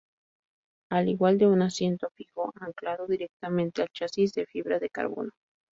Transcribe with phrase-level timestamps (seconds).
[0.89, 5.29] Al igual de un asiento fijo anclado directamente al chasis de fibra de carbono.